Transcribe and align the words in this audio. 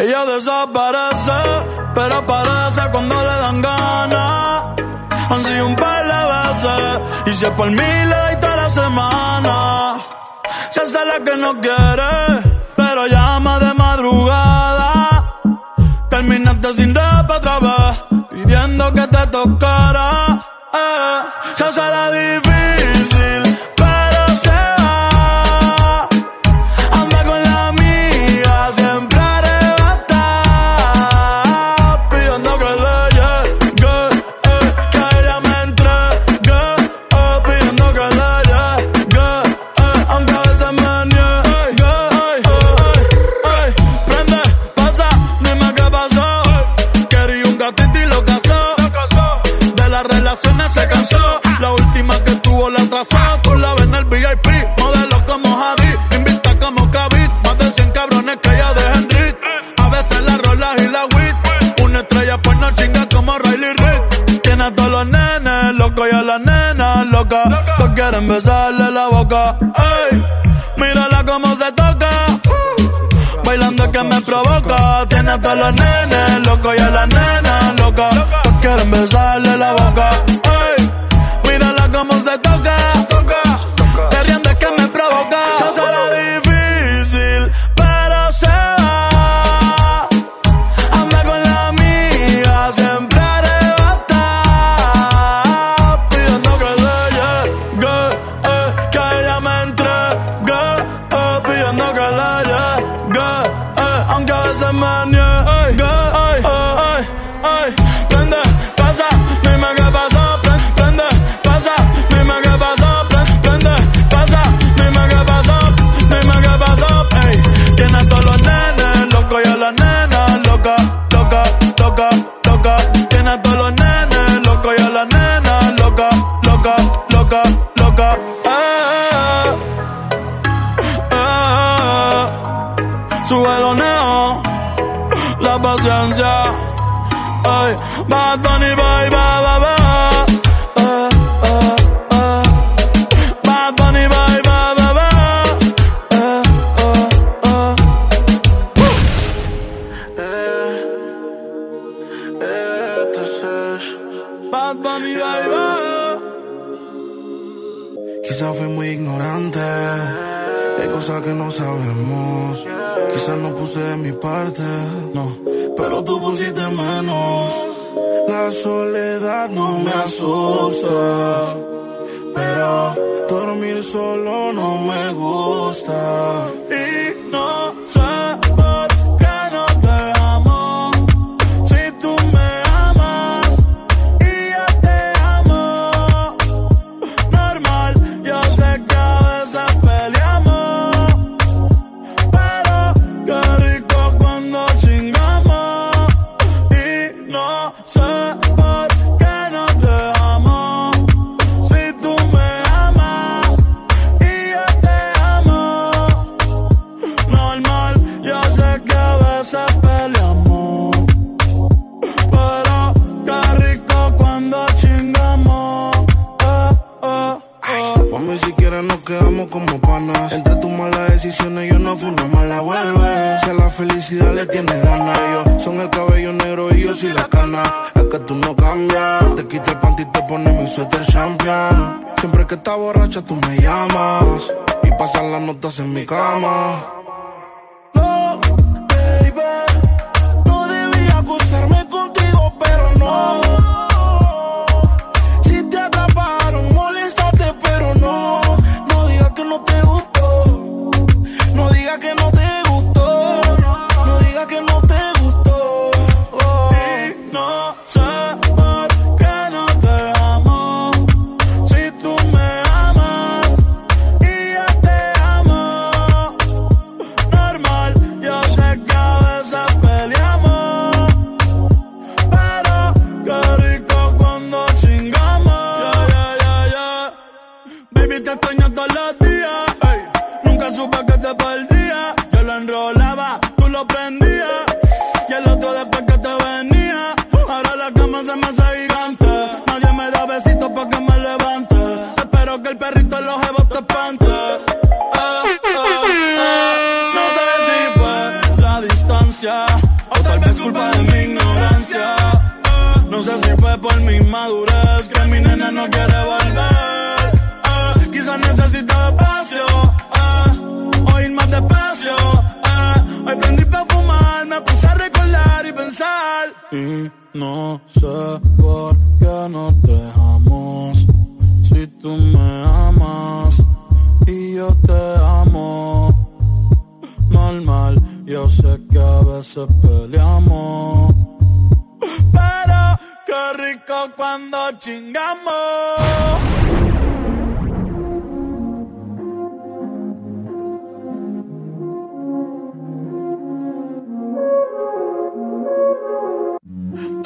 Ella 0.00 0.24
desaparece, 0.26 1.40
pero 1.92 2.18
aparece 2.18 2.82
cuando 2.92 3.16
le 3.20 3.36
dan 3.44 3.60
ganas. 3.60 4.62
Han 5.30 5.44
sido 5.44 5.66
un 5.66 5.74
par 5.74 6.04
de 6.06 6.20
veces, 6.34 7.00
y 7.26 7.32
si 7.32 7.44
es 7.44 7.50
por 7.50 7.68
mí 7.68 7.76
le 7.76 8.16
doy 8.16 8.40
toda 8.40 8.56
la 8.56 8.70
semana. 8.70 9.96
Se 10.70 10.82
hace 10.82 11.04
la 11.04 11.18
que 11.24 11.36
no 11.36 11.60
quiere, 11.60 12.14
pero 12.76 13.06
llama 13.08 13.58
de 13.58 13.74
madrugada. 13.74 15.40
Terminaste 16.08 16.74
sin 16.74 16.94
rap 16.94 17.28
otra 17.28 17.58
vez. 17.58 17.77
loca. 69.38 69.58
Mírala 70.76 71.24
como 71.24 71.56
se 71.56 71.72
toca. 71.72 72.10
Bailando 73.44 73.90
que 73.92 74.02
me 74.02 74.20
provoca. 74.22 75.06
Tiene 75.08 75.30
a 75.30 75.40
todos 75.40 75.56
los 75.56 75.74
nenes 75.74 76.46
locos 76.46 76.74
y 76.76 76.80
a 76.80 76.90
la 76.90 77.06
nena 77.06 77.74
loca. 77.78 78.10
No 78.44 78.60
quieren 78.60 78.90
besarle 78.90 79.56
la 79.56 79.72
boca. 79.72 80.10
Ey, 80.76 80.90
mírala 81.44 81.88
como 81.92 82.14
se 82.20 82.38
toca. 82.38 82.87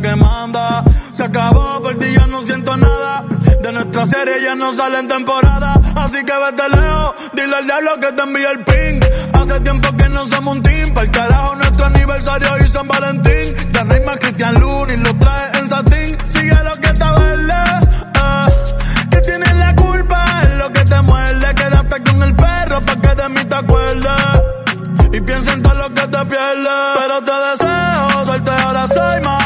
que 0.00 0.14
manda. 0.16 0.84
Se 1.12 1.24
acabó, 1.24 1.82
por 1.82 1.98
ti 1.98 2.06
ya 2.12 2.26
no 2.26 2.42
siento 2.42 2.76
nada. 2.76 3.24
De 3.62 3.72
nuestra 3.72 4.06
serie 4.06 4.42
ya 4.42 4.54
no 4.54 4.72
salen 4.72 5.08
temporada. 5.08 5.74
Así 5.96 6.24
que 6.24 6.32
vete 6.32 6.68
lejos, 6.68 7.14
dile 7.32 7.56
al 7.56 7.64
diablo 7.64 8.00
que 8.00 8.12
te 8.12 8.22
envía 8.22 8.50
el 8.50 8.64
ping. 8.64 9.00
Hace 9.32 9.60
tiempo 9.60 9.96
que 9.96 10.08
no 10.08 10.26
somos 10.26 10.56
un 10.56 10.62
team. 10.62 10.90
Para 10.94 11.06
el 11.06 11.10
carajo, 11.10 11.56
nuestro 11.56 11.86
aniversario 11.86 12.48
y 12.58 12.66
San 12.68 12.88
Valentín. 12.88 13.72
Te 13.72 13.84
rima 13.84 14.16
Cristian 14.16 14.54
Luni, 14.60 14.96
lo 14.98 15.14
trae 15.18 15.58
en 15.58 15.68
satín. 15.68 16.18
Sigue 16.28 16.62
lo 16.64 16.74
que 16.80 16.88
está 16.88 17.12
verde. 17.12 17.54
Eh. 18.14 19.20
Tienes 19.24 19.56
la 19.56 19.74
culpa, 19.74 20.40
es 20.42 20.50
lo 20.50 20.72
que 20.72 20.84
te 20.84 21.02
muerde. 21.02 21.54
Quédate 21.54 22.02
con 22.02 22.22
el 22.22 22.36
perro 22.36 22.80
para 22.82 23.00
que 23.00 23.14
de 23.22 23.28
mí 23.30 23.44
te 23.44 23.54
acuerdes. 23.56 24.42
Y 25.12 25.20
piensa 25.20 25.54
en 25.54 25.62
todo 25.62 25.74
lo 25.74 25.88
que 25.94 26.02
te 26.02 26.26
pierde, 26.26 26.68
Pero 26.98 27.24
te 27.24 27.32
deseo, 27.32 28.26
suerte 28.26 28.50
ahora 28.50 28.86
soy 28.86 29.20
más. 29.22 29.45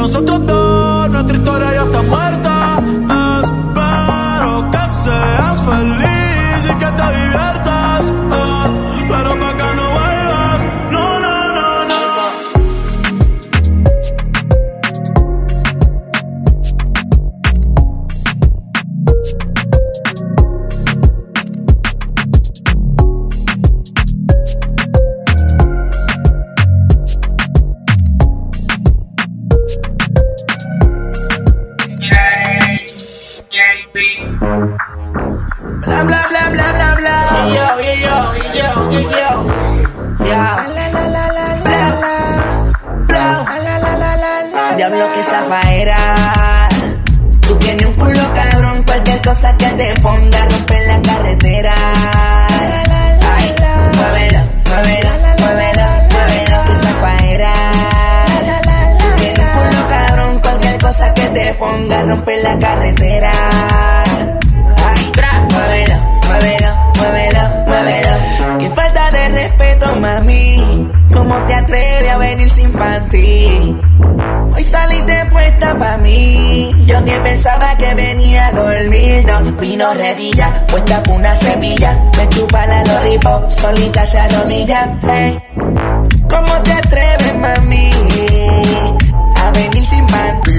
Nosotros 0.00 0.46
dos, 0.46 1.10
nuestra 1.10 1.36
historia 1.36 1.74
ya 1.74 1.82
está 1.82 2.02
muerta. 2.02 2.19
Yo 77.00 77.06
que 77.06 77.20
pensaba 77.20 77.76
que 77.76 77.94
venía 77.94 78.48
a 78.48 78.52
dormir. 78.52 79.24
No, 79.26 79.52
vino 79.52 79.94
redilla, 79.94 80.66
puesta 80.66 81.02
por 81.02 81.16
una 81.16 81.34
semilla. 81.34 81.98
Me 82.16 82.28
chupa 82.28 82.66
la 82.66 82.84
lollipop, 82.84 83.50
solita 83.50 84.04
se 84.04 84.18
arrodilla. 84.18 84.98
Hey. 85.02 85.38
¿Cómo 86.28 86.62
te 86.62 86.72
atreves, 86.72 87.34
mami? 87.36 87.90
A 89.36 89.50
venir 89.52 89.86
sin 89.86 90.06
panty. 90.06 90.52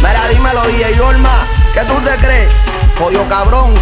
Mira, 0.00 0.28
dímelo, 0.32 0.62
DJ 0.68 1.00
Olma, 1.00 1.46
¿qué 1.74 1.80
tú 1.84 1.94
te 2.00 2.16
crees? 2.24 2.52
Jodido 2.98 3.28
cabrón. 3.28 3.74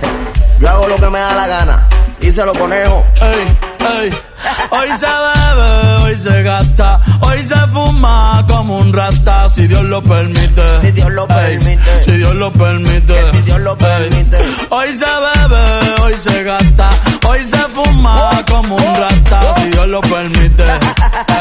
Yo 0.60 0.68
hago 0.68 0.88
lo 0.88 0.96
que 0.96 1.10
me 1.10 1.18
da 1.18 1.34
la 1.34 1.46
gana. 1.46 1.88
Díselo, 2.20 2.52
conejo. 2.54 3.04
Ey, 3.20 3.58
ey. 4.02 4.33
Hoy 4.70 4.88
se 4.98 5.06
bebe, 5.06 5.94
hoy 6.04 6.18
se 6.18 6.42
gasta, 6.42 7.00
hoy 7.20 7.42
se 7.42 7.54
fuma 7.72 8.44
como 8.48 8.78
un 8.78 8.92
rata, 8.92 9.48
si 9.48 9.66
Dios 9.66 9.82
lo 9.84 10.02
permite. 10.02 10.62
Si 10.80 10.90
Dios 10.92 11.10
lo 11.12 11.22
Ey, 11.28 11.58
permite. 11.58 12.04
Si 12.04 12.10
Dios 12.12 12.34
lo 12.34 12.52
permite. 12.52 13.14
Que 13.14 13.30
si 13.32 13.42
Dios 13.42 13.60
lo 13.60 13.72
Ey. 13.72 13.76
permite. 13.78 14.38
Hoy 14.70 14.92
se 14.92 15.04
bebe, 15.06 16.02
hoy 16.02 16.14
se 16.22 16.42
gasta, 16.44 16.90
hoy 17.26 17.44
se 17.44 17.58
fuma 17.74 18.30
como 18.50 18.76
un 18.76 18.94
rata, 18.94 19.40
si 19.56 19.70
Dios 19.70 19.86
lo 19.88 20.00
permite. 20.00 20.64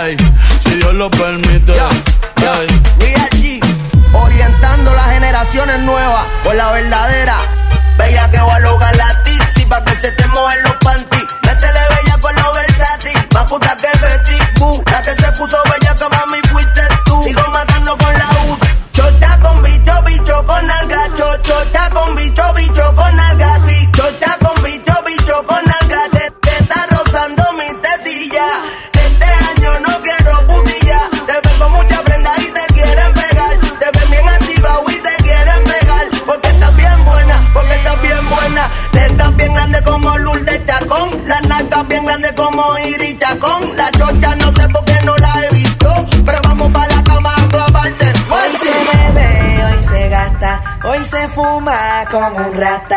Ey, 0.04 0.18
Si 0.64 0.70
Dios 0.76 0.94
lo 0.94 1.10
permite. 1.12 1.74
Yo, 1.76 1.90
yo, 2.42 2.62
Ey. 2.62 2.68
Real 3.00 3.30
G, 3.32 3.60
orientando 4.14 4.94
las 4.94 5.10
generaciones 5.12 5.80
nuevas 5.80 6.24
por 6.44 6.56
la 6.56 6.72
verdadera. 6.72 7.38
Bella 7.98 8.30
que 8.32 8.40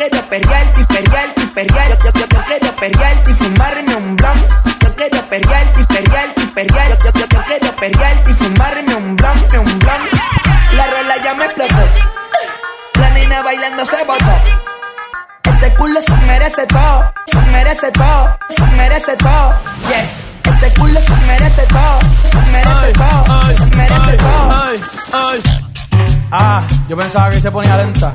Quiero 0.00 0.24
perrearte 0.30 0.86
perrearte 0.86 1.42
y 1.42 1.46
perrearte. 1.48 2.06
Yo, 2.06 2.10
yo, 2.14 2.26
yo 2.26 2.44
quiero 2.46 2.76
perrearte 2.76 3.30
y 3.32 3.34
fumarme 3.34 3.94
un 3.96 4.16
blon. 4.16 4.48
Yo 4.80 4.94
quiero 4.96 5.20
perrearte 5.28 5.84
perrearte 5.84 6.42
y 6.42 6.46
perrearte. 6.46 7.04
Yo, 7.04 7.20
yo, 7.20 7.26
yo 7.28 7.42
quiero 7.44 7.76
perrearte 7.76 8.30
y 8.30 8.34
fumarme 8.34 8.94
un 8.94 9.16
blon, 9.16 9.38
un 9.58 9.78
blon. 9.78 10.02
La 10.72 10.86
rola 10.86 11.16
ya 11.22 11.34
me 11.34 11.44
explotó. 11.44 11.76
La 12.98 13.10
nena 13.10 13.42
bailando 13.42 13.84
se 13.84 14.02
botó. 14.06 14.40
Ese 15.42 15.74
culo 15.74 16.00
se 16.00 16.16
merece 16.16 16.66
todo, 16.66 17.12
se 17.26 17.40
merece 17.52 17.92
todo, 17.92 18.38
se 18.48 18.66
merece 18.68 19.16
todo. 19.18 19.54
Yes, 19.88 20.24
ese 20.44 20.80
culo 20.80 20.98
se 20.98 21.16
merece 21.26 21.62
todo, 21.66 22.00
se 22.30 22.50
merece 22.50 22.92
todo, 22.94 23.54
se 23.54 23.76
merece 23.76 24.16
todo. 24.16 24.64
ay, 24.64 24.80
ay. 25.12 25.42
Ah, 26.32 26.62
yo 26.88 26.96
pensaba 26.96 27.28
que 27.28 27.38
se 27.38 27.50
ponía 27.50 27.76
lenta. 27.76 28.14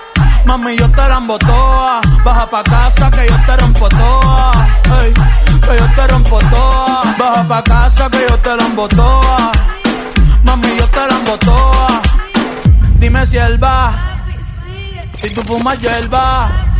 Mami, 0.45 0.77
yo 0.77 0.89
te 0.91 1.07
la 1.09 1.17
embotoa. 1.17 2.01
Baja 2.23 2.49
pa' 2.49 2.63
casa 2.63 3.11
que 3.11 3.27
yo 3.27 3.37
te 3.45 3.57
rompo 3.57 3.89
toa. 3.89 4.51
Que 5.65 5.77
yo 5.79 5.87
te 5.95 6.07
rompo 6.07 6.39
toa. 6.39 7.03
Baja 7.17 7.47
pa' 7.47 7.63
casa 7.63 8.09
que 8.09 8.25
yo 8.29 8.37
te 8.39 8.55
la 8.55 8.65
embotoa. 8.65 9.51
Mami, 10.43 10.75
yo 10.77 10.87
te 10.87 11.07
la 11.07 11.15
embotoa. 11.19 12.01
Dime 12.99 13.25
si 13.25 13.37
él 13.37 13.63
va. 13.63 14.21
Si 15.15 15.29
tú 15.29 15.41
fumas 15.43 15.79
hierba. 15.79 16.49
Yeah, 16.51 16.70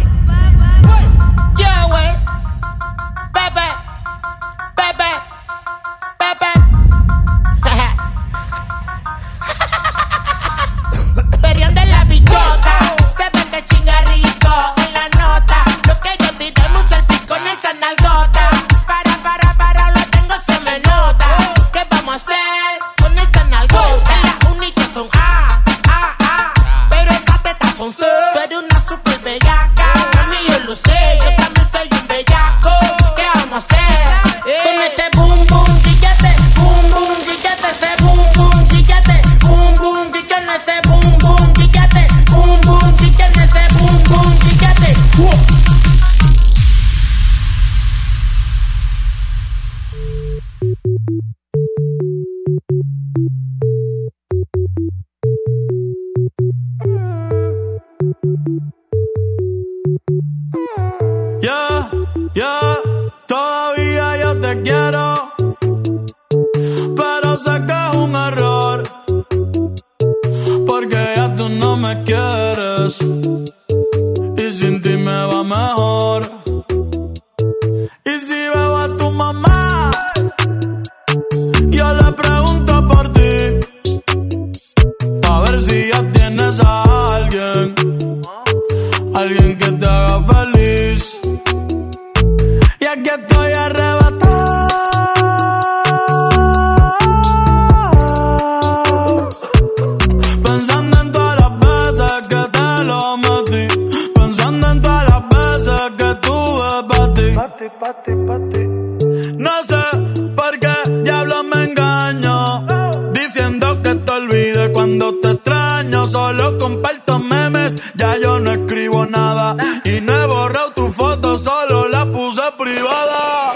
nada. 119.05 119.55
Y 119.85 120.01
no 120.01 120.13
he 120.13 120.25
borrado 120.27 120.71
tu 120.71 120.91
foto, 120.91 121.37
solo 121.37 121.87
la 121.89 122.05
puse 122.05 122.41
privada. 122.57 123.53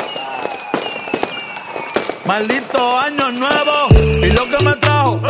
Maldito 2.26 2.98
año 3.00 3.32
nuevo. 3.32 3.88
Y 4.22 4.30
lo 4.32 4.44
que 4.46 4.66
me 4.66 4.76
trajo, 4.78 5.22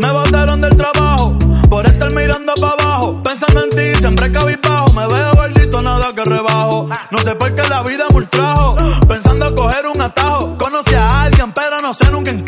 me 0.00 0.12
botaron 0.12 0.60
del 0.60 0.76
trabajo. 0.76 1.36
Por 1.72 1.86
estar 1.86 2.12
mirando 2.12 2.52
para 2.60 2.72
abajo, 2.74 3.22
pensando 3.22 3.64
en 3.64 3.70
ti, 3.70 3.94
siempre 3.98 4.30
cabizbajo, 4.30 4.92
me 4.92 5.06
veo 5.06 5.32
gordito, 5.32 5.80
nada 5.80 6.08
que 6.14 6.22
rebajo, 6.22 6.86
no 7.10 7.18
sé 7.18 7.34
por 7.34 7.54
qué 7.54 7.62
la 7.66 7.82
vida 7.82 8.04
me 8.10 8.16
ultrajo, 8.18 8.76
pensando 9.08 9.54
coger 9.54 9.86
un 9.86 9.98
atajo, 9.98 10.58
conocí 10.58 10.94
a 10.94 11.22
alguien 11.22 11.50
pero 11.52 11.78
no 11.80 11.94
sé 11.94 12.10
nunca 12.10 12.30
encajo, 12.30 12.41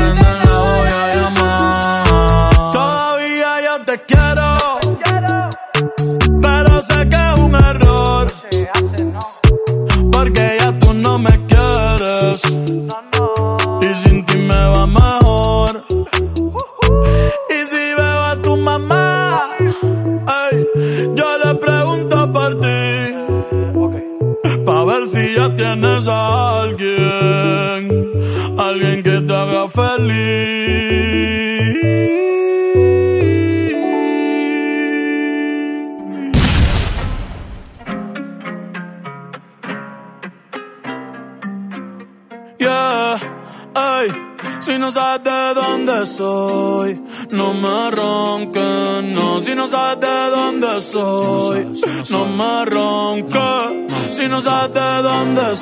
Si 0.00 0.06
no 0.06 0.14
prenden, 0.14 0.59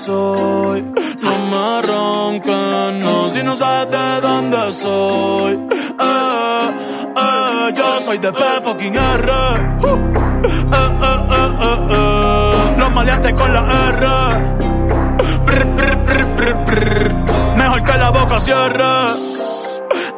No 0.08 0.64
me 1.50 1.56
arranquen, 1.56 3.00
no, 3.00 3.28
si 3.28 3.42
no 3.42 3.54
sabes 3.54 3.90
de 3.90 4.20
dónde 4.22 4.72
soy. 4.72 5.52
Eh, 6.00 6.70
eh, 7.16 7.72
yo 7.76 8.00
soy 8.00 8.16
de 8.16 8.32
P 8.32 8.42
fucking 8.62 8.96
R. 8.96 9.32
Eh, 10.72 12.74
Los 12.78 12.90
maleantes 12.94 13.34
con 13.34 13.52
la 13.52 13.60
R. 13.60 14.06
Mejor 17.56 17.82
que 17.84 17.98
la 17.98 18.08
boca 18.10 18.40
cierre. 18.40 18.82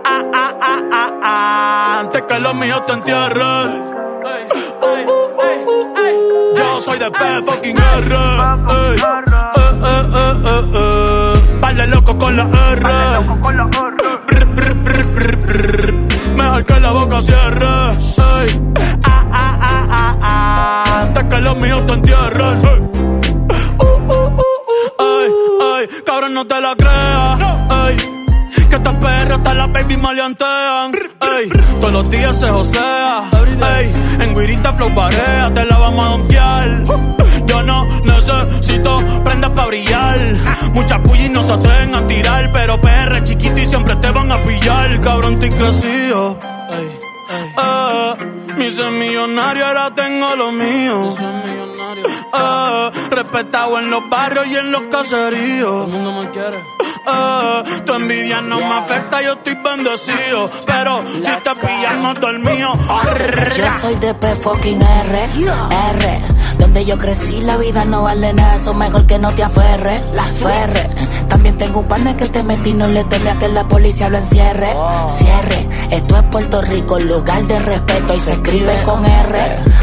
Ah 0.05 0.23
ah, 0.33 0.55
ah, 0.61 0.83
ah, 0.93 1.13
ah, 1.23 1.97
Antes 2.01 2.23
que 2.23 2.39
los 2.39 2.55
míos 2.55 2.81
te 2.87 2.93
entierren. 2.93 3.91
Yo 6.57 6.81
soy 6.81 6.97
de 6.99 7.11
P 7.11 7.43
fucking 7.45 7.77
R. 7.77 8.17
Ey, 10.13 10.17
eh, 10.17 10.35
eh, 10.45 10.65
eh. 10.75 11.59
Vale 11.61 11.87
loco 11.87 12.19
con 12.19 12.37
la 12.37 12.43
R. 12.43 12.83
Brr, 14.27 14.45
brr, 14.55 14.75
brr, 14.75 15.05
brr, 15.07 15.37
brr. 15.37 15.95
Mejor 16.35 16.65
que 16.65 16.81
la 16.81 16.91
boca 16.91 17.23
cierre. 17.23 17.67
Ey, 18.41 18.61
ah, 19.05 19.27
ah, 19.33 19.59
ah, 19.61 19.87
ah, 19.91 20.17
ah. 20.21 21.01
Antes 21.03 21.25
que 21.25 21.41
los 21.41 21.57
míos 21.59 21.87
te 21.87 21.93
entierren. 21.93 22.65
Ey. 22.65 22.81
Uh, 23.79 23.85
uh, 23.85 24.13
uh, 24.13 24.41
uh, 24.41 24.99
Ay, 24.99 25.31
ay, 25.77 25.89
cabrón, 26.05 26.35
no 26.35 26.45
te 26.47 26.61
la 26.61 26.75
creas. 26.75 27.39
Que 28.69 28.77
estas 28.77 28.95
perras 28.95 29.39
hasta 29.39 29.55
la 29.55 29.67
baby 29.69 29.97
maleantean. 29.97 30.93
Ey, 31.21 31.49
todos 31.81 31.93
los 31.93 32.11
días 32.11 32.39
se 32.39 32.49
josea. 32.49 33.31
Ey, 33.79 33.93
en 34.21 34.35
guirita 34.35 34.73
flow 34.73 34.93
parea, 34.95 35.53
te 35.55 35.65
la 35.65 35.79
vamos 35.79 36.05
a 36.05 36.09
donkear. 36.09 37.20
Necesito 38.05 38.97
prendas 39.25 39.51
pa' 39.51 39.67
brillar. 39.67 40.19
Muchas 40.75 40.99
pullis 41.01 41.31
no 41.31 41.43
se 41.43 41.53
atreven 41.53 41.95
a 41.95 42.07
tirar, 42.07 42.53
pero 42.53 42.81
PR 42.81 43.23
chiquito 43.23 43.61
y 43.61 43.67
siempre 43.67 43.97
te 43.97 44.11
van 44.11 44.31
a 44.33 44.43
pillar. 44.43 45.01
Cabrón, 45.01 45.39
te 45.39 45.51
crecido. 45.51 46.39
Ey, 46.73 46.79
ey. 46.85 47.53
Ah, 47.57 48.17
mi 48.57 48.71
ser 48.71 48.91
millonario, 48.91 49.67
ahora 49.67 49.95
tengo 49.95 50.37
lo 50.37 50.53
mío. 50.53 51.15
Ah, 52.33 52.91
respetado 53.11 53.79
en 53.79 53.91
los 53.91 54.09
barrios 54.09 54.47
y 54.47 54.57
en 54.57 54.73
los 54.73 54.83
caseríos. 54.91 55.91
Todo 55.91 55.99
el 55.99 56.03
mundo 56.03 56.13
me 56.21 56.31
quiere. 56.31 56.65
Ah, 57.07 57.65
tu 57.85 57.95
envidia 57.95 58.41
no 58.41 58.57
me 58.59 58.75
afecta, 58.75 59.23
yo 59.23 59.33
estoy 59.33 59.55
bendecido. 59.55 60.51
Pero 60.67 60.99
si 61.07 61.23
te 61.23 61.55
pillan, 61.61 62.03
no 62.03 62.29
el 62.29 62.39
mío. 62.41 62.73
Yo 63.57 63.65
soy 63.81 63.95
de 63.97 64.15
P 64.15 64.37
fucking 64.37 64.81
R, 64.83 65.29
R. 65.91 66.40
Donde 66.61 66.85
yo 66.85 66.99
crecí, 66.99 67.41
la 67.41 67.57
vida 67.57 67.87
no 67.87 68.03
vale 68.03 68.35
nada, 68.35 68.55
eso 68.55 68.75
mejor 68.75 69.07
que 69.07 69.19
no 69.19 69.33
te 69.33 69.43
aferre, 69.43 70.05
la 70.13 70.25
ferre. 70.25 70.91
También 71.27 71.57
tengo 71.57 71.81
un 71.81 71.89
partner 71.89 72.15
que 72.17 72.27
te 72.27 72.43
metí, 72.43 72.75
no 72.75 72.87
le 72.87 73.03
teme 73.05 73.31
a 73.31 73.39
que 73.39 73.49
la 73.49 73.67
policía 73.67 74.11
lo 74.11 74.19
encierre. 74.19 74.69
Cierre, 75.09 75.69
esto 75.91 76.17
es 76.19 76.23
Puerto 76.25 76.61
Rico, 76.61 76.99
lugar 77.01 77.43
de 77.47 77.59
respeto 77.61 78.15
y 78.15 78.19
se 78.19 78.33
escribe 78.35 78.77
con 78.85 79.05
R. 79.07 79.39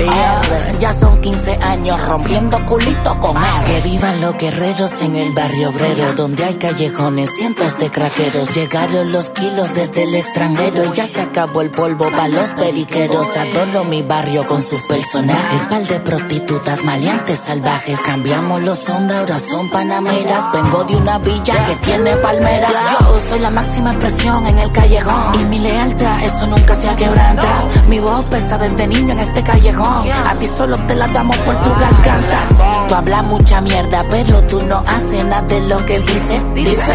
Ah, 0.08 0.42
ya 0.80 0.94
son 0.94 1.20
15 1.20 1.54
años 1.56 2.00
rompiendo 2.06 2.64
culito 2.66 3.20
con 3.20 3.36
R. 3.38 3.46
Que 3.66 3.82
vivan 3.82 4.22
los 4.22 4.36
guerreros 4.36 5.02
en 5.02 5.16
el 5.16 5.32
barrio 5.34 5.70
obrero, 5.70 6.14
donde 6.14 6.44
hay 6.44 6.56
callejones, 6.56 7.32
cientos 7.36 7.80
de 7.80 7.90
craqueros. 7.90 8.54
Llegaron 8.54 9.12
los 9.12 9.32
kilos 9.32 9.74
desde 9.74 10.04
el 10.04 10.14
extranjero, 10.14 10.94
ya 10.94 11.08
se 11.08 11.22
acabó 11.22 11.62
el 11.62 11.72
polvo 11.72 12.12
para 12.12 12.28
los 12.28 12.54
periqueros. 12.54 13.36
Adoro 13.36 13.84
mi 13.86 14.04
barrio 14.04 14.46
con 14.46 14.62
sus 14.62 14.86
personajes, 14.86 15.62
sal 15.70 15.88
de 15.88 16.00
prostitutas, 16.68 16.84
maleantes 16.84 17.40
salvajes. 17.40 18.00
Cambiamos 18.02 18.62
los 18.62 18.90
ondas, 18.90 19.20
ahora 19.20 19.40
son 19.40 19.70
panameras. 19.70 20.52
Vengo 20.54 20.84
de 20.84 20.96
una 20.96 21.18
villa 21.20 21.66
que 21.66 21.76
tiene 21.78 22.16
palmeras. 22.18 22.72
Yo 23.00 23.20
soy 23.28 23.40
la 23.40 23.50
máxima 23.50 23.92
expresión 23.92 24.46
en 24.48 24.60
el 24.60 24.72
callejón. 24.72 25.40
Y 25.40 25.44
mi 25.46 25.60
lealtad, 25.60 26.24
eso 26.24 26.48
nunca 26.48 26.76
se 26.76 26.94
quebranta. 26.96 27.48
Mi 27.88 28.00
voz 28.00 28.26
pesa 28.26 28.58
desde 28.58 28.88
niño 28.88 29.14
en 29.14 29.20
este 29.20 29.44
callejón. 29.44 30.10
A 30.12 30.38
ti 30.38 30.48
solo 30.48 30.78
te 30.88 30.96
la 30.96 31.08
damos 31.08 31.38
por 31.38 31.60
tu 31.60 31.70
garganta. 31.70 32.40
Tú 32.88 32.96
hablas 32.96 33.24
mucha 33.24 33.62
mierda, 33.62 34.04
pero 34.10 34.42
tú 34.44 34.62
no 34.62 34.84
haces 34.88 35.24
nada 35.26 35.42
de 35.44 35.62
lo 35.62 35.86
que 35.86 36.00
dices. 36.00 36.44
Dice. 36.54 36.94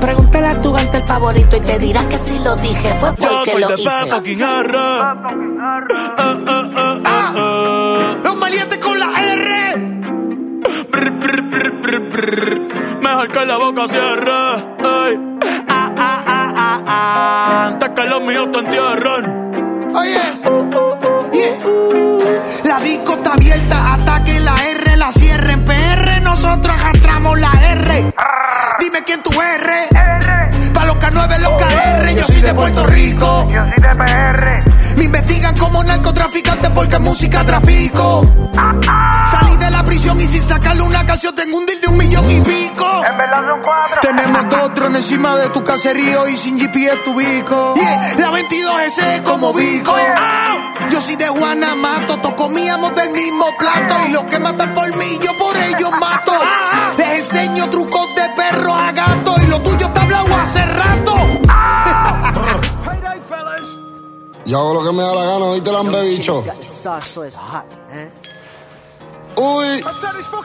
Pregúntale 0.00 0.46
a 0.46 0.60
tu 0.60 0.72
gante 0.72 0.96
el 0.96 1.04
favorito 1.04 1.56
y 1.56 1.60
te 1.60 1.78
dirá 1.78 2.08
que 2.08 2.16
si 2.16 2.38
lo 2.38 2.56
dije 2.56 2.88
fue 3.00 3.10
Yo 3.18 3.28
porque 3.28 3.50
soy 3.50 3.60
lo 3.60 3.68
de 3.68 3.74
hice. 3.74 3.90
R. 5.80 7.36
Eh. 7.36 8.20
Los 8.24 8.36
maleantes 8.36 8.78
con 8.78 8.98
la 8.98 9.06
R. 9.06 9.76
Brr, 10.90 11.10
brr, 11.10 11.42
brr, 11.42 11.70
brr, 11.80 12.10
brr. 12.10 12.60
Mejor 13.02 13.28
que 13.30 13.46
la 13.46 13.56
boca 13.56 13.88
cierre. 13.88 14.32
Ey. 14.84 15.18
Ah, 15.68 15.92
ah, 15.96 16.24
ah, 16.26 16.52
ah, 16.56 16.82
ah. 16.86 17.66
Antes 17.68 17.88
que 17.90 18.04
los 18.04 18.22
míos 18.22 18.48
te 18.52 18.58
entierren. 18.58 19.50
Oye, 19.94 20.10
yeah. 20.10 20.38
la 22.64 22.80
disco 22.80 23.14
está 23.14 23.32
abierta 23.32 23.94
hasta 23.94 24.24
que 24.24 24.40
la 24.40 24.54
R 24.56 24.96
la 24.96 25.12
cierren. 25.12 25.64
PR, 25.64 26.20
nosotros 26.22 26.76
arrastramos 26.80 27.40
la 27.40 27.52
R. 27.72 28.12
Dime 28.78 29.02
quién 29.04 29.22
tú 29.22 29.30
eres. 29.40 29.88
Pa' 30.72 30.86
los 30.86 30.96
K9, 30.96 31.38
los 31.40 31.52
KR. 31.52 32.14
Yo 32.14 32.24
soy 32.24 32.42
de 32.42 32.54
Puerto 32.54 32.86
Rico. 32.86 33.46
Yo 33.48 33.64
soy 33.64 33.78
de 33.78 33.94
PR. 33.96 34.69
Me 35.00 35.06
investigan 35.06 35.56
como 35.56 35.82
narcotraficante 35.82 36.68
porque 36.68 36.98
música 36.98 37.42
trafico. 37.46 38.20
Salí 39.30 39.56
de 39.56 39.70
la 39.70 39.82
prisión 39.82 40.20
y 40.20 40.26
sin 40.26 40.42
sacarle 40.42 40.82
una 40.82 41.06
canción 41.06 41.34
tengo 41.34 41.56
un 41.56 41.64
deal 41.64 41.80
de 41.80 41.88
un 41.88 41.96
millón 41.96 42.30
y 42.30 42.38
pico. 42.42 43.02
En 43.10 43.16
verdad 43.16 43.38
son 43.48 43.60
cuatro. 43.64 44.00
Tenemos 44.02 44.50
dos 44.50 44.74
drones 44.74 45.00
encima 45.00 45.36
de 45.36 45.48
tu 45.48 45.64
caserío 45.64 46.28
y 46.28 46.36
sin 46.36 46.60
GPS 46.60 46.96
tu 46.98 47.14
bico. 47.14 47.74
la 48.18 48.30
22S 48.30 49.22
como 49.22 49.54
bico. 49.54 49.94
Ah, 50.18 50.74
Yo 50.90 51.00
soy 51.00 51.16
de 51.16 51.30
Guanamato, 51.30 52.18
todos 52.18 52.34
comíamos 52.34 52.94
del 52.94 53.08
mismo 53.08 53.46
plato. 53.58 53.94
Y 54.06 54.12
los 54.12 54.24
que 54.24 54.38
matan 54.38 54.74
por 54.74 54.94
mí, 54.98 55.18
yo 55.22 55.34
por 55.38 55.56
ellos 55.56 55.92
mato. 55.98 56.34
Les 56.98 57.20
enseño 57.20 57.70
trucos 57.70 58.06
de 58.16 58.28
perro 58.36 58.74
a 58.74 58.92
gato. 58.92 59.34
Y 59.42 59.46
lo 59.46 59.62
tuyo 59.62 59.86
está 59.86 60.02
hablado 60.02 60.36
hace 60.36 60.62
rato. 60.66 60.89
Yo 64.50 64.58
hago 64.58 64.74
lo 64.74 64.82
que 64.82 64.90
me 64.90 65.00
da 65.04 65.14
la 65.14 65.24
gana, 65.26 65.52
¿viste, 65.52 65.70
lambe 65.70 66.02
bicho? 66.06 66.42
Uy, 69.36 69.84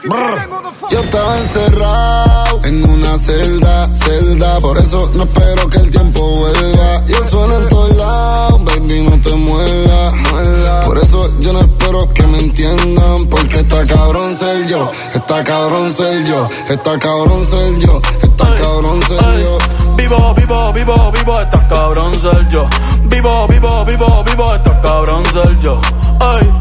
brr. 0.04 0.48
yo 0.92 1.00
estaba 1.00 1.38
encerrado 1.38 2.60
en 2.66 2.88
una 2.88 3.18
celda, 3.18 3.92
celda, 3.92 4.58
por 4.58 4.78
eso 4.78 5.10
no 5.12 5.24
espero 5.24 5.68
que 5.68 5.78
el 5.78 5.90
tiempo 5.90 6.20
vuelva. 6.20 7.04
Yo 7.06 7.24
sueno 7.24 7.54
en 7.56 7.68
todos 7.68 7.96
lados, 7.96 8.64
baby, 8.64 9.00
no 9.00 9.20
te 9.20 9.34
muevas. 9.34 10.86
Por 10.86 10.98
eso 10.98 11.40
yo 11.40 11.52
no 11.52 11.58
espero 11.58 12.14
que 12.14 12.26
me 12.28 12.38
entiendan, 12.38 13.26
porque 13.26 13.56
está 13.56 13.84
cabrón 13.86 14.36
ser 14.36 14.68
yo, 14.68 14.88
está 15.14 15.42
cabrón 15.42 15.92
ser 15.92 16.24
yo, 16.26 16.48
está 16.68 16.96
cabrón 16.96 17.44
ser 17.44 17.78
yo, 17.80 18.00
está 18.22 18.54
cabrón 18.54 19.02
ser 19.02 19.40
yo. 19.42 19.58
Vivo, 19.96 20.34
vivo, 20.34 20.72
vivo, 20.72 21.10
vivo, 21.10 21.40
estás 21.40 21.64
cabrón 21.64 22.14
ser 22.14 22.48
yo. 22.48 22.68
Vivo, 23.08 23.46
vivo, 23.48 23.84
vivo, 23.84 24.24
vivo, 24.24 24.54
estás 24.54 24.74
cabrón 24.82 25.24
ser 25.26 25.58
yo. 25.60 25.80
Ay, 26.20 26.52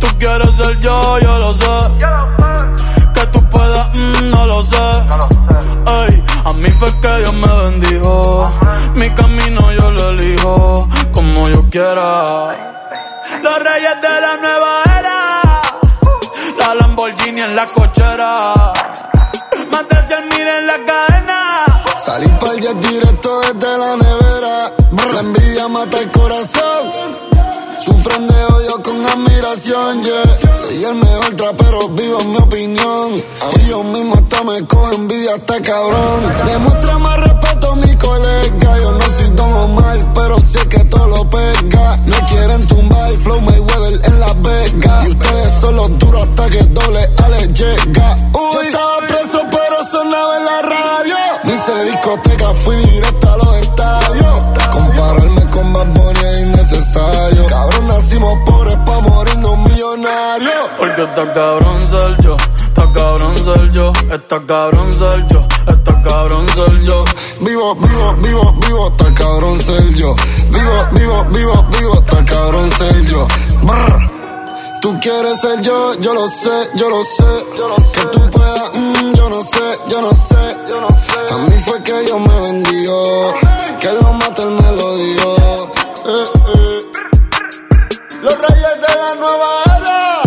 tú 0.00 0.06
quieres 0.18 0.54
ser 0.54 0.78
yo, 0.80 1.18
yo 1.18 1.38
lo 1.38 1.54
sé. 1.54 1.78
Que 3.14 3.26
tú 3.26 3.48
puedas, 3.50 3.98
mm, 3.98 4.30
no 4.30 4.46
lo 4.46 4.62
sé. 4.62 4.90
Ay, 5.86 6.24
a 6.44 6.52
mí 6.52 6.68
fue 6.70 6.88
que 7.00 7.18
Dios 7.18 7.34
me 7.34 7.62
bendijo. 7.62 8.50
Mi 8.94 9.10
camino 9.10 9.72
yo 9.72 9.90
lo 9.90 10.10
elijo 10.10 10.88
como 11.12 11.48
yo 11.48 11.68
quiera. 11.70 12.72
Los 13.42 13.58
reyes 13.62 14.00
de 14.02 14.20
la 14.20 14.36
nueva 14.36 14.82
era. 14.98 15.42
La 16.58 16.74
Lamborghini 16.74 17.40
en 17.40 17.56
la 17.56 17.66
cochera. 17.66 18.54
De 19.72 20.06
100 20.06 20.28
mil 20.28 20.46
en 20.46 20.66
la 20.66 20.78
cadena. 20.86 21.38
Salí 21.98 22.28
pa'l 22.40 22.60
jet 22.60 22.76
directo 22.88 23.40
desde 23.40 23.78
la 23.78 23.96
nevera. 23.96 24.72
La 25.14 25.20
envidia 25.20 25.68
mata 25.68 25.98
el 25.98 26.10
corazón. 26.12 26.82
Sufren 27.84 28.28
de 28.28 28.44
odio 28.44 28.82
con 28.82 29.04
admiración, 29.06 30.02
yeah. 30.04 30.54
Soy 30.54 30.84
el 30.84 30.94
mejor 30.94 31.34
trapero, 31.36 31.88
vivo 31.88 32.18
en 32.20 32.30
mi 32.30 32.38
opinión. 32.38 33.14
Y 33.56 33.68
yo 33.68 33.82
mismo 33.82 34.14
hasta 34.14 34.44
me 34.44 34.64
cojo 34.66 34.92
envidia, 34.92 35.34
hasta 35.34 35.60
cabrón. 35.60 36.20
Demuestra 36.46 36.98
más 36.98 37.16
respeto 37.18 37.72
a 37.72 37.76
mi 37.76 37.96
colega. 37.96 38.78
Yo 38.80 38.92
no 38.92 39.04
soy 39.16 39.30
Don 39.34 39.52
Omar, 39.52 39.98
pero 40.14 40.38
sé 40.38 40.60
que 40.68 40.84
todo 40.84 41.06
lo 41.08 41.28
pega. 41.28 41.96
Me 42.06 42.16
quieren 42.26 42.66
tumbar, 42.68 43.10
Flow 43.12 43.40
Mayweather 43.40 44.00
en 44.04 44.20
Las 44.20 44.42
Vegas. 44.42 45.08
Y 45.08 45.12
ustedes 45.12 45.60
son 45.60 45.76
los 45.76 45.98
duros 45.98 46.28
hasta 46.28 46.48
que 46.50 46.62
doble 46.64 47.08
Ale 47.24 47.48
llega. 47.52 48.14
Uy, 48.32 48.66
fui 52.64 52.76
directo 52.76 53.32
a 53.32 53.36
los 53.36 53.56
estadios. 53.56 54.44
Compararme 54.72 55.44
con 55.50 55.72
Bad 55.72 55.86
Bunny 55.86 56.20
es 56.32 56.40
innecesario. 56.40 57.46
Cabrón, 57.46 57.86
nacimos 57.88 58.34
pobres 58.46 58.76
pa' 58.86 59.00
morirnos 59.00 59.58
millonarios. 59.58 60.52
Porque 60.78 61.02
está 61.02 61.32
cabrón 61.32 61.80
ser 61.90 62.16
yo, 62.22 62.36
está 62.66 62.92
cabrón 62.92 63.36
ser 63.36 63.72
yo, 63.72 63.92
está 64.10 64.46
cabrón 64.46 64.92
ser 64.94 65.26
yo, 65.28 65.46
está 65.68 66.02
cabrón 66.02 66.48
ser 66.48 66.80
yo. 66.82 67.04
Vivo, 67.40 67.74
vivo, 67.74 68.14
vivo, 68.22 68.54
vivo, 68.66 68.88
está 68.88 69.14
cabrón 69.14 69.60
ser 69.60 69.94
yo. 69.94 70.14
Vivo, 70.50 70.74
vivo, 70.92 71.24
vivo, 71.30 71.66
vivo, 71.78 71.94
está 71.94 72.24
cabrón 72.24 72.70
ser 72.70 73.02
yo. 73.06 73.26
Brr. 73.62 74.12
Tú 74.82 74.98
quieres 75.00 75.40
ser 75.40 75.60
yo, 75.60 75.94
yo 76.00 76.12
lo 76.12 76.26
sé, 76.28 76.70
yo 76.74 76.88
lo 76.88 77.04
sé. 77.04 77.24
Que 77.94 78.06
tú 78.06 78.30
puedas, 78.30 78.70
yo 79.14 79.28
no 79.28 79.42
sé, 79.42 79.78
yo 79.88 80.00
no 80.00 80.10
sé, 80.12 80.56
yo 80.68 80.80
no 80.80 80.88
sé. 80.90 81.34
A 81.34 81.36
mí 81.38 81.62
fue 81.64 81.82
que 81.82 82.00
Dios 82.00 82.20
me 82.20 82.40
bendijo, 82.40 83.34
que 83.80 83.92
lo 83.92 84.12
mata 84.12 84.42
el 84.42 84.50
melodío. 84.50 85.36
Eh, 86.06 86.24
eh. 86.54 86.82
Los 88.22 88.38
reyes 88.38 88.74
de 88.84 88.94
la 88.96 89.14
nueva 89.16 89.46
era. 89.78 90.22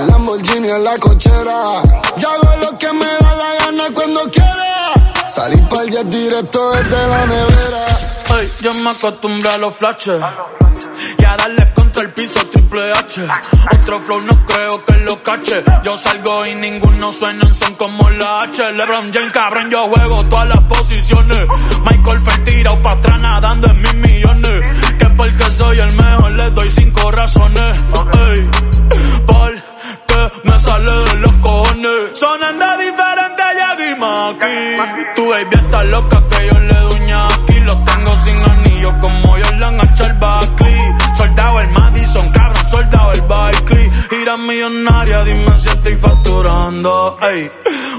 El 0.00 0.06
Lamborghini 0.08 0.68
en 0.68 0.84
la 0.84 0.96
cochera. 0.98 1.82
Yo 2.16 2.30
hago 2.30 2.56
lo 2.70 2.78
que 2.78 2.92
me 2.92 3.04
da 3.04 3.34
la 3.34 3.64
gana 3.64 3.84
cuando 3.94 4.20
quiera. 4.30 4.92
Salí 5.28 5.56
para 5.62 5.82
el 5.82 5.90
jet 5.90 6.06
directo 6.06 6.70
desde 6.72 7.06
la 7.08 7.26
nevera. 7.26 7.86
Hey, 8.26 8.52
yo 8.60 8.72
me 8.74 8.90
acostumbré 8.90 9.50
a 9.50 9.58
los 9.58 9.74
flashes 9.74 10.22
y 11.18 11.24
a 11.24 11.36
darle 11.36 11.66
el 12.00 12.10
piso 12.12 12.46
triple 12.46 12.92
H. 12.92 13.26
Otro 13.72 14.00
flow 14.00 14.20
no 14.22 14.46
creo 14.46 14.84
que 14.84 14.96
lo 14.98 15.22
cache. 15.22 15.62
Yo 15.84 15.96
salgo 15.96 16.46
y 16.46 16.54
ninguno 16.54 17.12
suena 17.12 17.44
en 17.44 17.54
son 17.54 17.74
como 17.74 18.08
la 18.10 18.42
H. 18.42 18.72
LeBron 18.72 19.12
James, 19.12 19.32
cabrón, 19.32 19.70
yo 19.70 19.88
juego 19.88 20.24
todas 20.26 20.48
las 20.48 20.60
posiciones. 20.62 21.46
Michael 21.84 22.20
Phelps 22.20 22.44
tirado 22.44 22.80
pa' 22.82 22.92
atrás 22.92 23.18
nadando 23.20 23.68
en 23.68 23.82
mis 23.82 23.94
millones. 23.94 24.68
Que 24.98 25.06
porque 25.10 25.44
soy 25.50 25.80
el 25.80 25.92
mejor 25.94 26.32
le 26.32 26.50
doy 26.50 26.70
cinco 26.70 27.10
razones. 27.10 27.78
Ey, 28.30 28.50
porque 29.26 30.40
me 30.44 30.58
sale 30.58 30.92
de 30.92 31.14
los 31.16 31.32
cojones. 31.34 32.18
Sonan 32.18 32.58
de 32.58 32.84
diferente 32.84 33.42
ya 33.58 33.76
dime 33.76 34.06
aquí. 34.30 35.12
Tu 35.16 35.28
baby 35.28 35.56
está 35.56 35.84
loca 35.84 36.24
que 36.30 36.46
yo 36.46 36.60
le 36.60 36.74
doy 36.74 37.10
aquí. 37.10 37.49
Ira 44.12 44.36
millonaria, 44.36 45.22
dime 45.24 45.58
si 45.60 45.68
estoy 45.68 45.94
facturando. 45.94 47.16
Ey, 47.22 47.50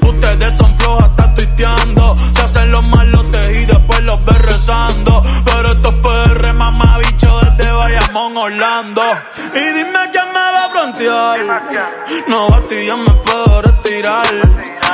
ustedes 0.06 0.58
son 0.58 0.78
flojos, 0.78 1.04
hasta 1.04 1.34
tuiteando. 1.34 2.16
Se 2.36 2.42
hacen 2.42 2.72
los 2.72 2.90
malotes 2.90 3.58
y 3.58 3.66
después 3.66 4.02
los 4.04 4.24
ves 4.26 4.38
rezando. 4.40 5.24
Pero 5.46 5.72
estos 5.72 5.96
PR, 5.96 6.54
mamá 6.54 6.98
bicho, 6.98 7.40
desde 7.40 7.72
Bayamón, 7.72 8.36
Orlando. 8.36 9.04
Y 9.54 9.60
dime 9.60 10.00
quién 10.12 10.28
me 10.34 10.40
va 10.40 10.66
a 10.66 10.70
frontear. 10.70 11.62
No 12.28 12.68
ya 12.70 12.98
me 12.98 13.12
puedo 13.12 13.62
retirar. 13.62 14.41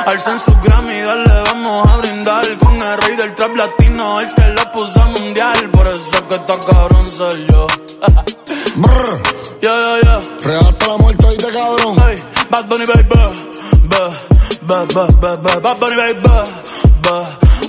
Alcen 0.08 0.40
su 0.40 0.50
Grammy, 0.62 1.00
dale, 1.02 1.42
vamos 1.48 1.86
a 1.86 1.96
brindar. 1.98 2.58
Con 2.60 2.72
el 2.82 3.02
rey 3.02 3.16
del 3.16 3.34
trap 3.34 3.54
latino, 3.54 4.20
el 4.20 4.34
que 4.34 4.48
lo 4.48 4.72
puso 4.72 5.04
mundial. 5.04 5.68
Por 5.70 5.86
eso 5.86 6.28
que 6.28 6.34
está 6.34 6.58
cabrón 6.60 7.10
soy 7.10 7.46
yo. 7.52 7.66
Brr, 8.76 9.22
Yeah, 9.60 9.70
yeah, 9.70 10.00
yeah. 10.02 10.20
regata 10.44 10.86
la 10.86 10.96
muerte 10.96 11.26
y 11.34 11.36
te 11.36 11.52
cabrón. 11.52 11.96
Hey, 12.06 12.16
Bad 12.48 12.64
Bunny 12.68 12.86
baby, 12.86 13.04
ba, 13.10 13.30
ba, 14.62 14.86
ba, 14.94 15.06
ba, 15.20 15.36
ba, 15.36 15.56
Bad 15.60 15.78
Bunny 15.78 15.96
baby, 15.96 16.20
ba, 16.22 16.44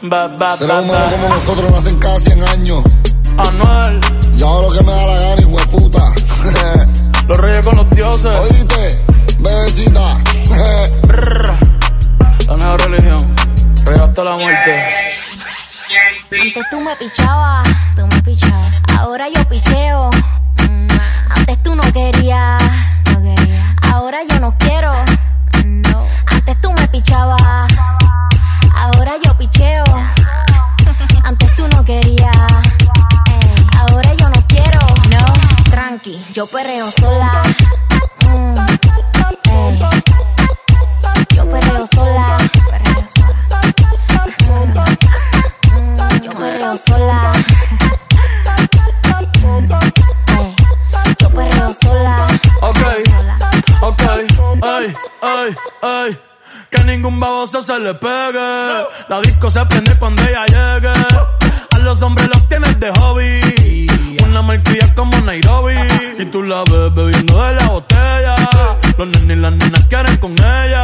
ba, 0.03 0.27
ba, 0.29 0.57
Ser 0.57 0.67
ba, 0.69 0.79
humano 0.79 1.11
como 1.11 1.35
nosotros 1.35 1.71
nacen 1.73 1.97
cada 1.99 2.19
100 2.21 2.43
años. 2.47 2.83
Anuel, 3.37 3.99
Yo 4.37 4.47
hago 4.47 4.71
lo 4.71 4.77
que 4.77 4.85
me 4.85 4.91
da 4.93 5.05
la 5.07 5.19
gana, 5.19 5.41
hijo 5.41 5.57
de 5.59 5.67
puta. 5.67 6.13
los 7.27 7.37
reyes 7.37 7.65
con 7.65 7.75
los 7.75 7.89
dioses. 7.89 8.33
Oíste, 8.33 9.03
bebecita. 9.39 10.17
La 12.49 12.55
nueva 12.55 12.77
religión, 12.77 13.35
rey 13.85 13.99
hasta 14.01 14.23
la 14.23 14.35
muerte. 14.35 14.83
Antes 16.31 16.63
tú 16.71 16.81
me 16.81 16.95
pichabas, 16.95 17.67
tú 17.95 18.07
me 18.07 18.23
pichabas. 18.23 18.81
Ahora 18.97 19.27
yo 19.29 19.47
picheo. 19.47 20.09
Mm, 20.67 20.87
Antes 21.29 21.61
tú 21.61 21.75
no 21.75 21.83
querías, 21.93 22.59
no 23.05 23.21
quería. 23.21 23.75
Ahora 23.93 24.17
yo 24.27 24.39
no 24.39 24.55
quiero. 24.57 24.91
No. 25.63 26.07
Antes 26.25 26.59
tú 26.59 26.73
me 26.73 26.87
pichabas. 26.87 27.71
Ahora 28.75 29.11
yo 29.23 29.37
picheo. 29.37 29.83
Antes 31.23 31.55
tú 31.55 31.67
no 31.67 31.85
querías. 31.85 32.35
Ahora 33.77 34.11
yo 34.15 34.27
no 34.27 34.41
quiero. 34.47 34.79
No. 35.11 35.69
Tranqui, 35.69 36.19
yo 36.33 36.47
perreo 36.47 36.89
sola. 36.89 37.43
Mm, 38.25 38.57
ey. 39.51 39.98
Yo 41.39 41.47
perreo 41.47 41.87
sola. 41.87 42.37
Perreo 42.69 43.07
sola. 43.15 44.85
Yo 46.21 46.29
perreo 46.31 46.75
sola. 46.75 47.31
Yo 51.17 51.29
perreo 51.29 51.73
sola. 51.73 52.27
Ok, 52.61 52.79
ok, 53.81 54.01
ay, 54.63 54.93
ay, 55.21 55.55
ay. 55.81 56.19
Que 56.69 56.83
ningún 56.83 57.17
baboso 57.21 57.61
se 57.61 57.79
le 57.79 57.93
pegue. 57.93 58.85
La 59.07 59.21
disco 59.21 59.49
se 59.49 59.65
prende 59.65 59.97
cuando 59.97 60.21
ella 60.23 60.45
llegue. 60.45 60.91
A 61.71 61.79
los 61.79 62.01
hombres 62.01 62.27
los 62.27 62.49
tienes 62.49 62.77
de 62.81 62.91
hobby. 62.99 63.87
Una 64.25 64.41
malcria 64.41 64.93
como 64.93 65.17
Nairobi. 65.21 65.77
Y 66.19 66.25
tú 66.25 66.43
la 66.43 66.65
ves 66.65 66.93
bebiendo 66.93 67.41
de 67.45 67.53
la 67.53 67.67
botella. 67.67 68.35
Los 68.97 69.07
nenes 69.07 69.37
y 69.37 69.39
las 69.39 69.53
nenas 69.53 69.87
quieren 69.87 70.17
con 70.17 70.33
ella. 70.33 70.83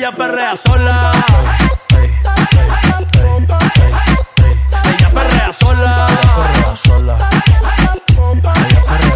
Ella 0.00 0.12
perrea 0.12 0.56
sola. 0.56 1.12
Ella 4.88 5.10
perrea 5.12 5.52
sola. 5.52 6.06
Perrea 6.06 6.76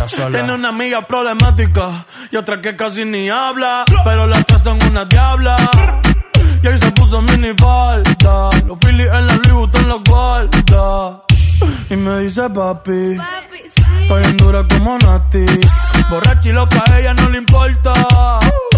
sola. 0.08 0.30
Tiene 0.30 0.52
una 0.52 0.68
amiga 0.68 1.00
problemática 1.00 2.04
y 2.30 2.36
otra 2.36 2.60
que 2.60 2.76
casi 2.76 3.06
ni 3.06 3.30
habla. 3.30 3.86
Pero 4.04 4.26
las 4.26 4.44
tres 4.44 4.62
son 4.62 4.78
una 4.82 5.06
diabla. 5.06 5.56
Y 6.62 6.66
ahí 6.66 6.76
se 6.76 6.90
puso 6.90 7.22
mini 7.22 7.54
falta. 7.56 8.50
Los 8.66 8.78
Phillies 8.80 9.10
en 9.10 9.26
la 9.26 9.36
Louis 9.36 9.52
Vuitton 9.52 9.88
los 9.88 10.04
guarda. 10.04 11.22
Y 11.88 11.96
me 11.96 12.18
dice 12.18 12.50
papi. 12.50 13.16
Estoy 14.02 14.22
en 14.22 14.36
dura 14.36 14.66
como 14.68 14.98
Nati. 14.98 15.46
Borracha 16.10 16.50
y 16.50 16.52
loca, 16.52 16.84
a 16.86 17.00
ella 17.00 17.14
no 17.14 17.30
le 17.30 17.38
importa. 17.38 17.94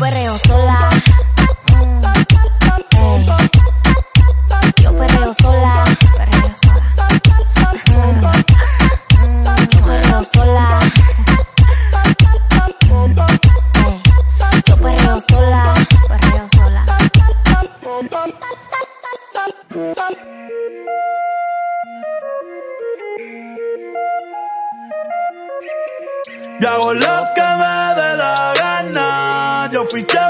Perreo 0.00 0.38
sola. 0.38 0.88
Mm. 1.76 2.02
Yo 4.82 4.96
perreo 4.96 5.34
sola. 5.34 5.84
Perreo 6.16 6.52
sola. 6.62 6.84
Mm, 7.90 8.24
mm, 9.20 9.44
yo 9.72 9.80
perreo 9.86 10.24
sola. 10.24 10.66
Yo 14.66 14.76
perreo 14.76 15.20
sola, 15.20 15.74
perreo 16.08 16.48
sola. 16.48 16.82
Yo 26.60 26.68
hago 26.68 26.92
gana. 30.02 30.29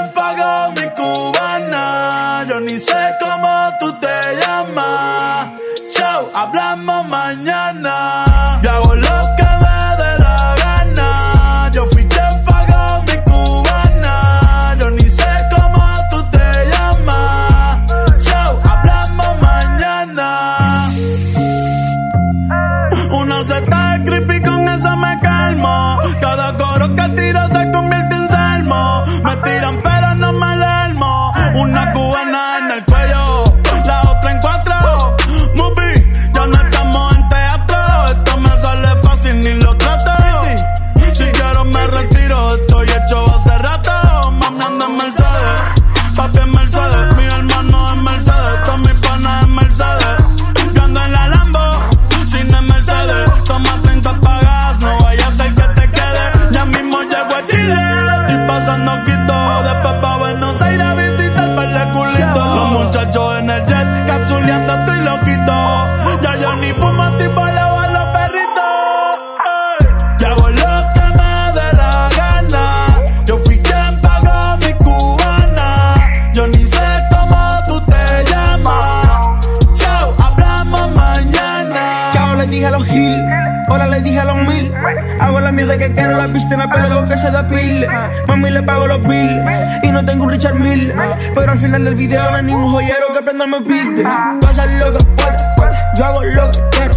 Pero 91.33 91.51
al 91.51 91.59
final 91.59 91.83
del 91.83 91.95
video 91.95 92.29
no 92.29 92.37
hay 92.37 92.43
ningún 92.43 92.71
joyero 92.71 93.13
que 93.13 93.21
prenda 93.21 93.47
mi 93.47 93.61
piste. 93.61 94.03
Pasa 94.41 94.65
lo 94.65 94.97
que 94.97 95.03
pueda, 95.03 95.93
yo 95.97 96.05
hago 96.05 96.23
lo 96.23 96.51
que 96.51 96.61
quiero. 96.71 96.95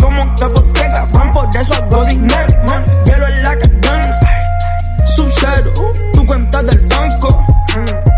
Como 0.00 0.34
que 0.34 0.44
boteca, 0.44 1.06
van 1.12 1.30
por 1.30 1.48
eso 1.56 1.74
hago 1.74 2.04
dinero. 2.04 2.64
Man. 2.68 2.84
Hielo 3.04 3.26
en 3.26 3.42
la 3.42 3.58
cadena, 3.58 4.20
sub-cero, 5.14 5.72
tu 6.12 6.26
cuenta 6.26 6.62
del 6.62 6.78
banco. 6.88 7.46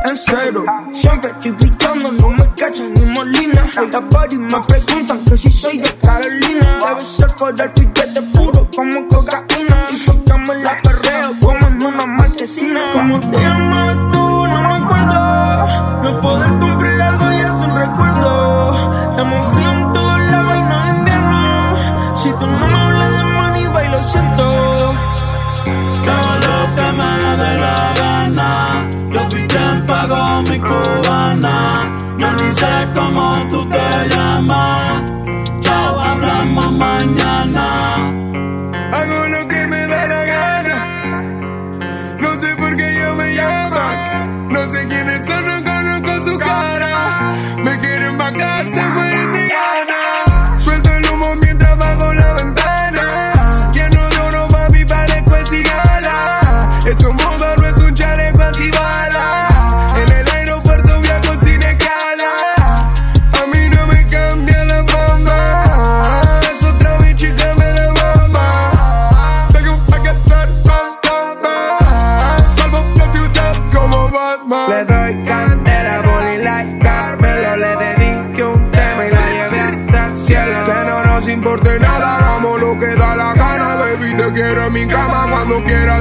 En 0.04 0.16
cero, 0.16 0.64
siempre 0.92 1.30
estoy 1.30 1.52
pillando, 1.52 2.12
no 2.12 2.30
me 2.30 2.54
cachan 2.54 2.92
ni 2.94 3.04
molina. 3.06 3.70
Las 3.74 4.08
body 4.10 4.36
me 4.38 4.58
preguntan 4.66 5.24
que 5.24 5.36
si 5.36 5.50
soy 5.50 5.78
de 5.78 5.94
Carolina. 6.02 6.78
Debe 6.80 7.00
ser 7.00 7.28
por 7.36 7.60
el 7.60 7.70
piquete 7.70 8.22
puro 8.34 8.68
como 8.74 9.08
cocaína. 9.08 9.86
Y 9.90 10.04
tocamos 10.04 10.56
la 10.56 10.76
perreo 10.82 11.34
como 11.40 11.68
en 11.68 11.86
una 11.86 12.06
marquesina. 12.06 12.90
Como 12.92 13.20
te 13.20 13.38
cubana. 30.68 31.80
Yo 32.18 32.32
ni 32.32 32.54
sé 32.54 32.72
cómo 32.94 33.32
tú 33.50 33.68
te 33.68 34.08
llamas. 34.10 34.31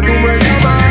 I'll 0.04 0.08
do 0.08 0.14
where 0.24 0.36
you. 0.36 0.91